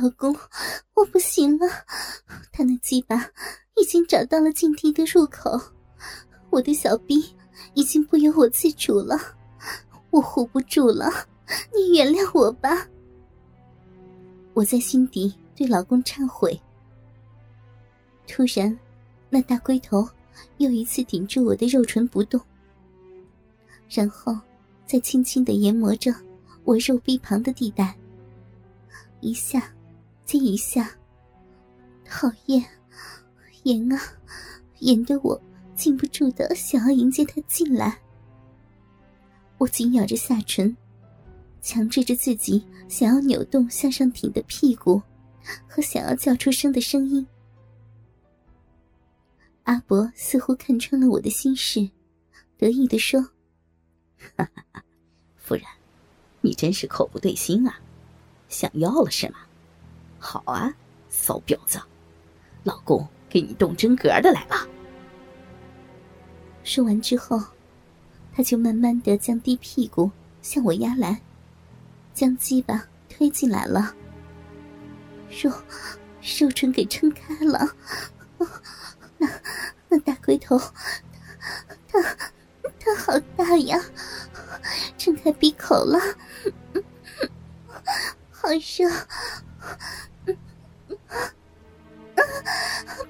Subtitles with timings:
[0.00, 0.36] 老公，
[0.94, 1.66] 我不行了，
[2.52, 3.16] 他那鸡巴
[3.76, 5.60] 已经找到了禁地的入口，
[6.50, 7.34] 我的小逼
[7.74, 9.18] 已经不由我自主了，
[10.10, 11.10] 我护不住了，
[11.74, 12.88] 你原谅我吧。
[14.52, 16.60] 我在心底对老公忏悔。
[18.26, 18.76] 突然，
[19.30, 20.08] 那大龟头
[20.58, 22.40] 又一次顶住我的肉唇不动，
[23.88, 24.36] 然后
[24.86, 26.14] 再轻轻的研磨着
[26.64, 27.96] 我肉壁旁的地带。
[29.24, 29.72] 一下，
[30.26, 30.90] 接一下，
[32.04, 32.62] 讨厌，
[33.62, 33.98] 严啊，
[34.80, 35.40] 严得我
[35.74, 37.98] 禁不住的想要迎接他进来。
[39.56, 40.76] 我紧咬着下唇，
[41.62, 45.00] 强制着自己想要扭动向上挺的屁股，
[45.66, 47.26] 和想要叫出声的声音。
[49.62, 51.88] 阿伯似乎看穿了我的心事，
[52.58, 53.22] 得意的说
[54.36, 54.84] ：“哈哈，
[55.38, 55.64] 夫人，
[56.42, 57.80] 你真是口不对心啊。”
[58.54, 59.38] 想要了是吗？
[60.20, 60.72] 好啊，
[61.08, 61.80] 骚婊子，
[62.62, 64.68] 老公给你动真格的来了。
[66.62, 67.42] 说完之后，
[68.32, 70.08] 他就慢慢的将低屁股
[70.40, 71.20] 向我压来，
[72.14, 73.92] 将鸡巴推进来了，
[75.42, 75.50] 肉
[76.38, 77.68] 肉唇给撑开了，
[79.18, 79.28] 那
[79.88, 80.56] 那大龟头，
[81.88, 82.00] 它
[82.78, 83.76] 它好大呀，
[84.96, 85.98] 撑开闭口了。
[88.44, 88.86] 好热，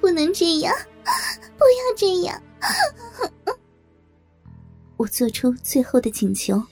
[0.01, 0.73] 不能这样，
[1.59, 2.41] 不要这样！
[4.97, 6.63] 我做出最后的请求。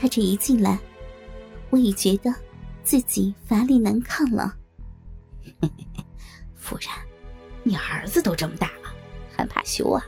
[0.00, 0.78] 他这一进来，
[1.68, 2.34] 我已觉得
[2.82, 4.56] 自己乏力难抗了。
[6.56, 6.88] 夫人，
[7.62, 8.90] 你儿子都这么大了，
[9.36, 10.02] 还怕羞啊？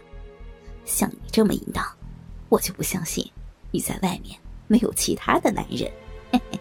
[0.86, 1.84] 像你这么淫荡，
[2.48, 3.30] 我就不相信
[3.70, 5.92] 你在外面没有其他的男人。
[6.32, 6.58] 嘿嘿。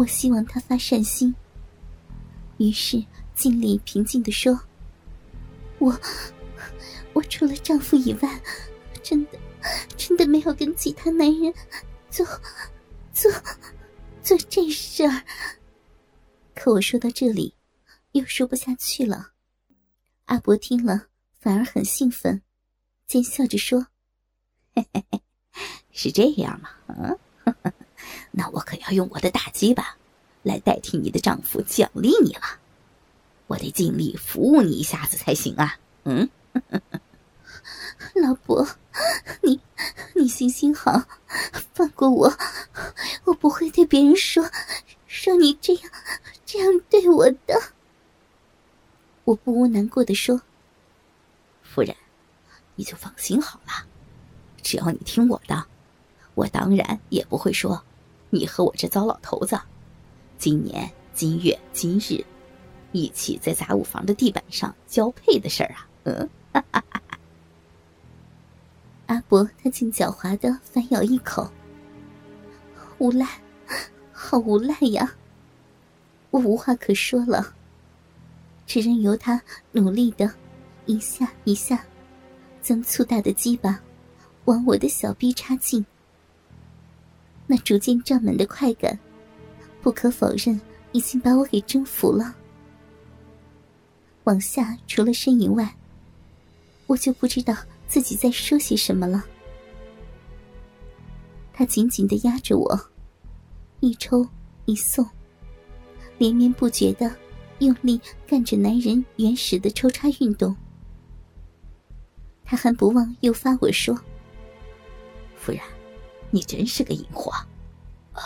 [0.00, 1.34] 我希望他发善心，
[2.56, 4.58] 于是尽力平静的说
[5.78, 5.94] ：“我，
[7.12, 8.40] 我除了丈夫以外，
[9.02, 9.38] 真的，
[9.98, 11.52] 真的没有跟其他男人
[12.08, 12.24] 做，
[13.12, 13.30] 做，
[14.22, 15.22] 做这事儿。”
[16.56, 17.54] 可我说到这里，
[18.12, 19.32] 又说不下去了。
[20.24, 21.08] 阿伯听了
[21.38, 22.40] 反而很兴奋，
[23.06, 23.88] 奸笑着说
[24.74, 25.20] ：“嘿嘿嘿，
[25.92, 26.70] 是这样吗？
[26.86, 27.18] 嗯。”
[28.32, 29.96] 那我可要用我的大鸡巴，
[30.42, 32.42] 来代替你的丈夫奖励你了。
[33.48, 35.76] 我得尽力服务你一下子才行啊！
[36.04, 36.30] 嗯，
[38.14, 38.66] 老伯，
[39.42, 39.60] 你
[40.14, 41.04] 你行行好，
[41.74, 42.32] 放过我，
[43.24, 44.48] 我不会对别人说
[45.08, 45.90] 说你这样
[46.46, 47.60] 这样对我的。
[49.24, 50.40] 我不无难过的说
[51.62, 51.94] ：“夫人，
[52.76, 53.86] 你就放心好了，
[54.62, 55.66] 只要你听我的，
[56.34, 57.84] 我当然也不会说。”
[58.30, 59.60] 你和我这糟老头子，
[60.38, 62.24] 今年今月今日，
[62.92, 65.88] 一起在杂物房的地板上交配的事儿啊！
[66.04, 66.30] 嗯，
[69.06, 71.50] 阿伯他竟狡猾的反咬一口，
[72.98, 73.26] 无赖，
[74.12, 75.12] 好无赖呀！
[76.30, 77.54] 我无话可说了，
[78.64, 79.42] 只任由他
[79.72, 80.32] 努力的，
[80.86, 81.84] 一下一下，
[82.62, 83.80] 将粗大的鸡巴
[84.44, 85.84] 往我的小臂插进。
[87.50, 88.96] 那逐渐胀满的快感，
[89.82, 90.60] 不可否认，
[90.92, 92.32] 已经把我给征服了。
[94.22, 95.74] 往下除了呻吟外，
[96.86, 97.56] 我就不知道
[97.88, 99.24] 自己在说些什么了。
[101.52, 102.80] 他紧紧的压着我，
[103.80, 104.24] 一抽
[104.66, 105.04] 一送，
[106.18, 107.12] 连绵不绝的
[107.58, 110.56] 用力干着男人原始的抽插运动。
[112.44, 113.98] 他还不忘诱发我说
[115.34, 115.60] ：“夫人。”
[116.30, 117.32] 你真是个淫货，
[118.12, 118.22] 啊！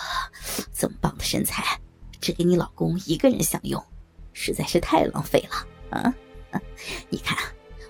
[0.73, 1.81] 这么棒的身材，
[2.21, 3.83] 只给你老公一个人享用，
[4.33, 6.15] 实在是太浪费了啊！
[7.09, 7.37] 你看，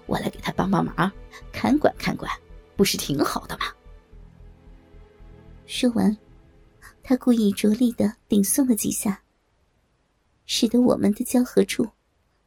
[0.06, 1.10] 我来给他帮帮忙，
[1.52, 2.30] 看管看管，
[2.76, 3.64] 不是挺好的吗？
[5.66, 6.16] 说完，
[7.02, 9.20] 他故意着力的顶送了几下，
[10.46, 11.88] 使得我们的交合处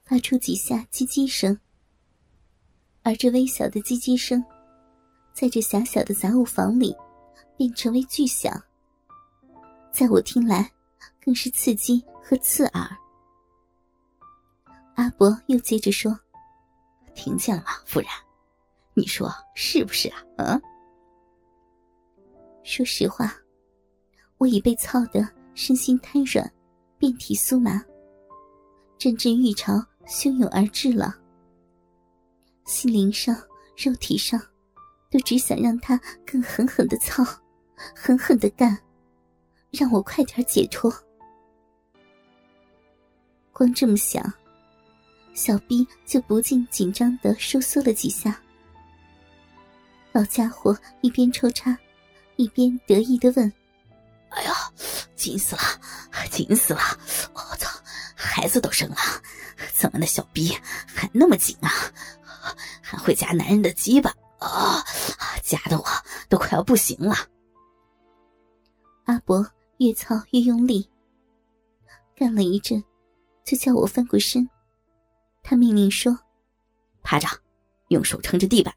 [0.05, 1.59] 发出几下叽叽声，
[3.03, 4.41] 而这微小的叽叽声，
[5.33, 6.95] 在这狭小的杂物房里。
[7.57, 8.53] 便成为巨响，
[9.91, 10.71] 在我听来，
[11.19, 12.97] 更是刺激和刺耳。
[14.95, 16.17] 阿伯又接着说
[17.15, 18.07] ：“听见了吗，夫人？
[18.93, 20.23] 你说是不是啊？
[20.37, 20.61] 嗯。”
[22.63, 23.33] 说实话，
[24.37, 26.51] 我已被操得身心瘫软，
[26.97, 27.83] 遍体酥麻，
[28.97, 29.73] 阵阵欲潮
[30.05, 31.15] 汹涌而至了。
[32.65, 33.35] 心灵上、
[33.77, 34.39] 肉体上，
[35.09, 37.23] 都只想让他更狠狠的操，
[37.95, 38.77] 狠狠的干，
[39.71, 40.93] 让我快点解脱。
[43.53, 44.33] 光这么想。
[45.33, 48.41] 小逼就不禁紧张的收缩了几下。
[50.11, 51.77] 老家伙一边抽插，
[52.37, 53.53] 一边得意的问
[54.33, 54.51] ：“哎呀，
[55.15, 55.61] 紧死了，
[56.31, 56.79] 紧死了！
[57.35, 57.69] 我操，
[58.15, 58.95] 孩子都生了，
[59.75, 60.57] 怎么那小逼
[60.87, 61.69] 还那么紧啊？
[62.81, 64.83] 还会夹男人的鸡巴啊？
[65.43, 65.85] 夹的我
[66.27, 67.15] 都快要不行了。”
[69.07, 70.85] 阿伯越操越用力，
[72.13, 72.83] 干了一阵，
[73.45, 74.47] 就叫我翻过身。
[75.41, 76.19] 他命令说
[77.01, 77.25] ：“趴着，
[77.87, 78.75] 用手撑着地板，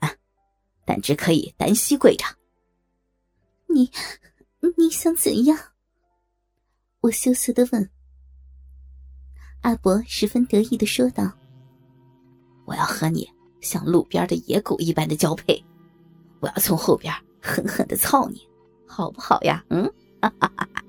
[0.84, 2.24] 但只可以单膝跪着。”
[3.66, 3.90] 你，
[4.78, 5.58] 你想怎样？
[7.00, 7.90] 我羞涩的问。
[9.62, 11.28] 阿伯十分得意的说道
[12.66, 13.28] ：“我要和你
[13.60, 15.60] 像路边的野狗一般的交配，
[16.38, 17.12] 我要从后边
[17.42, 18.48] 狠狠的操你，
[18.86, 20.84] 好不好呀？”嗯，哈哈哈。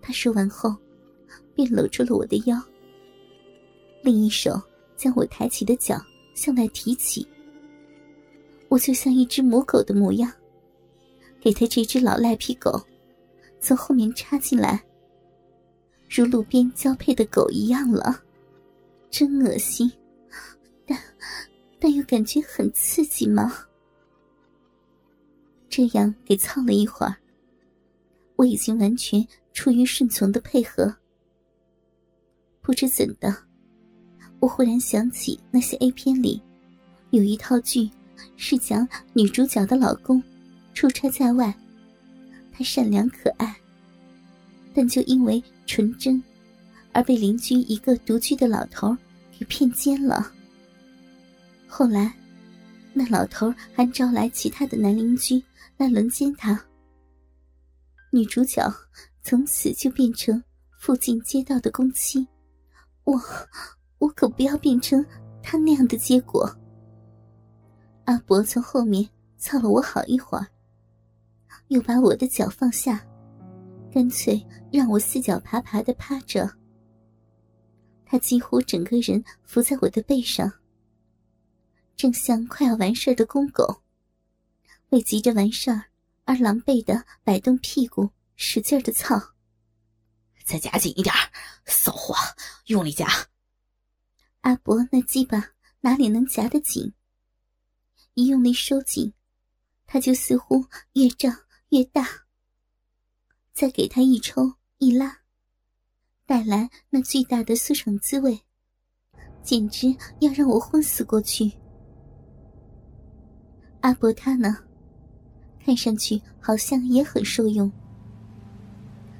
[0.00, 0.74] 他说完后，
[1.54, 2.60] 便搂住了我的腰。
[4.02, 4.60] 另一手
[4.96, 6.00] 将我抬起的脚
[6.34, 7.26] 向外提起，
[8.68, 10.32] 我就像一只母狗的模样，
[11.40, 12.80] 给他这只老赖皮狗
[13.60, 14.82] 从后面插进来，
[16.08, 18.22] 如路边交配的狗一样了，
[19.10, 19.90] 真恶心，
[20.86, 20.98] 但
[21.78, 23.52] 但又感觉很刺激吗？
[25.68, 27.14] 这样给操了一会儿，
[28.38, 30.94] 我已经完全出于顺从的配合，
[32.62, 33.36] 不知怎的。
[34.38, 36.40] 我忽然想起那些 A 片里，
[37.10, 37.90] 有一套剧，
[38.36, 40.22] 是讲女主角的老公
[40.72, 41.52] 出差在外，
[42.52, 43.56] 他善良可爱，
[44.72, 46.22] 但就因为纯真，
[46.92, 48.96] 而被邻居一个独居的老头
[49.36, 50.32] 给骗奸了。
[51.66, 52.14] 后来，
[52.92, 55.42] 那老头还招来其他的男邻居
[55.76, 56.64] 来轮奸他。
[58.10, 58.62] 女主角
[59.22, 60.42] 从此就变成
[60.78, 62.26] 附近街道的公妻。
[63.04, 63.20] 我。
[64.00, 65.04] 我可不要变成
[65.42, 66.48] 她那样的结果。
[68.04, 70.46] 阿伯从后面操了我好一会儿，
[71.66, 73.04] 又把我的脚放下，
[73.92, 74.40] 干脆
[74.70, 76.48] 让我四脚爬爬的趴着。
[78.06, 80.48] 他几乎整个人伏在我的背上，
[81.96, 83.82] 正像快要完事的公狗，
[84.90, 85.86] 为急着完事儿
[86.28, 89.18] 而狼狈的摆动屁股，使劲的操。
[90.44, 91.14] 再夹紧一点，
[91.64, 92.14] 骚货，
[92.66, 93.06] 用力夹。
[94.42, 95.42] 阿伯那鸡巴
[95.80, 96.92] 哪里能夹得紧？
[98.12, 99.14] 一用力收紧，
[99.86, 101.34] 他就似乎越胀
[101.70, 102.06] 越大。
[103.54, 105.20] 再给他一抽一拉，
[106.26, 108.38] 带来那巨大的舒爽滋味，
[109.42, 111.50] 简直要让我昏死过去。
[113.80, 114.67] 阿伯他呢，
[115.68, 117.70] 看上去好像也很受用，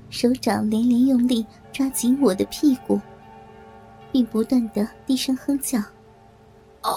[0.09, 2.99] 手掌连连用力抓紧我的屁股。
[4.11, 5.79] 并不断的低声哼叫
[6.81, 6.91] ：“啊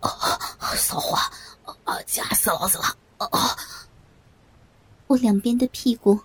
[0.00, 1.16] 啊，骚货，
[1.84, 2.86] 啊，夹死老子了！”
[3.24, 3.56] 啊！
[5.06, 6.18] 我两边的屁股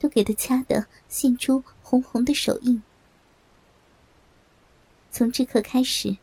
[0.00, 2.82] 都给他掐得现出红红的手印。
[5.12, 6.16] 从这刻开始，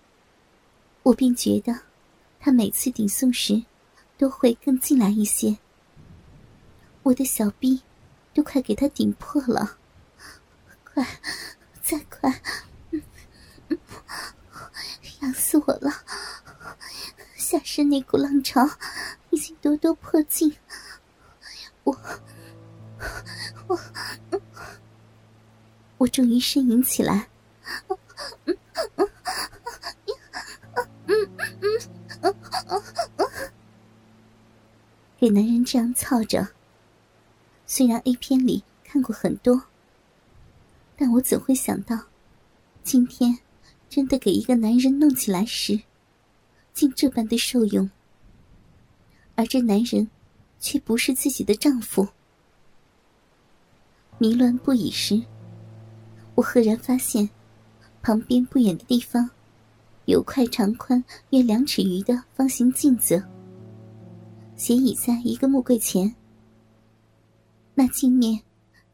[1.04, 1.74] 我便觉得
[2.42, 3.64] 他每次顶送时
[4.18, 5.58] 都会更进来一些。
[7.06, 7.84] 我的小臂
[8.34, 9.78] 都快给他顶破了，
[10.84, 11.06] 快，
[11.80, 12.42] 再快！
[15.22, 15.92] 痒死我了！
[17.36, 18.68] 下身那股浪潮
[19.30, 20.58] 已经多多迫近，
[21.84, 21.96] 我
[23.68, 23.80] 我
[26.00, 27.30] 我终于呻吟起来，
[35.20, 36.48] 给男人这样操着，
[37.78, 39.64] 虽然 A 片里看过很多，
[40.96, 42.00] 但我怎会想到
[42.86, 43.38] 今天。
[43.90, 45.82] 真的给一个男人弄起来时，
[46.74, 47.90] 竟这般的受用，
[49.36, 50.10] 而这男人
[50.58, 52.08] 却不是自己的丈夫。
[54.20, 55.22] 迷乱不已时，
[56.36, 57.30] 我赫然发现，
[58.02, 59.30] 旁边不远的地方，
[60.06, 63.22] 有块长宽约两尺余的方形镜子，
[64.56, 66.16] 斜倚在一个木柜前。
[67.78, 68.44] 那镜面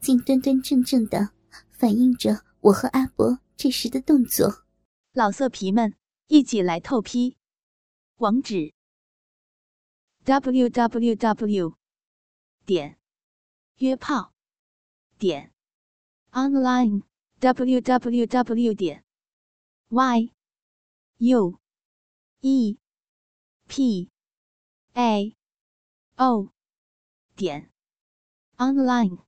[0.00, 1.30] 竟端端正正的
[1.70, 4.64] 反映着我和阿伯这时的动作。
[5.12, 5.94] 老色皮们，
[6.26, 7.36] 一起来透批！
[8.16, 8.72] 网址
[10.24, 11.76] ：w w w
[12.64, 12.98] 点
[13.78, 14.32] 约炮
[15.18, 15.52] 点
[16.30, 17.02] online
[17.40, 19.04] w w w 点
[19.88, 20.32] y
[21.18, 21.58] u
[22.40, 22.78] e
[23.66, 24.10] p
[24.92, 25.36] a
[26.16, 26.52] o
[27.34, 27.71] 点
[28.62, 29.18] online。